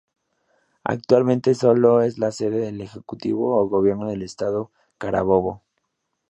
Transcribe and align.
Actualmente 0.83 1.53
solo 1.53 2.01
es 2.01 2.17
la 2.17 2.31
sede 2.31 2.57
del 2.61 2.81
Ejecutivo 2.81 3.59
o 3.61 3.67
Gobierno 3.67 4.07
del 4.07 4.23
Estado 4.23 4.71
Carabobo. 4.97 5.61